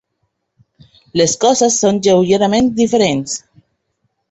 Les 1.21 1.35
coses 1.43 1.77
són 1.83 2.01
lleugerament 2.09 2.73
diferents. 2.83 3.39